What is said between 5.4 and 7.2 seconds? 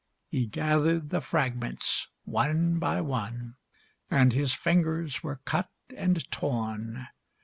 cut and torn.